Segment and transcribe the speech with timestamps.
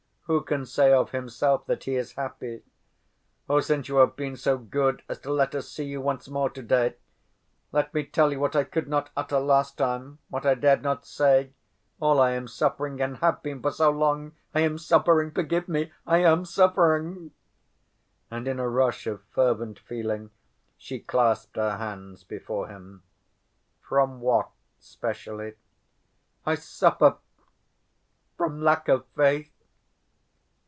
[0.25, 2.63] Who can say of himself that he is happy?
[3.49, 6.49] Oh, since you have been so good as to let us see you once more
[6.49, 6.95] to‐day,
[7.73, 11.05] let me tell you what I could not utter last time, what I dared not
[11.05, 11.51] say,
[11.99, 14.31] all I am suffering and have been for so long!
[14.55, 15.31] I am suffering!
[15.31, 15.91] Forgive me!
[16.07, 17.31] I am suffering!"
[18.29, 20.29] And in a rush of fervent feeling
[20.77, 23.03] she clasped her hands before him.
[23.81, 24.49] "From what
[24.79, 25.55] specially?"
[26.45, 27.17] "I suffer...
[28.37, 29.51] from lack of faith."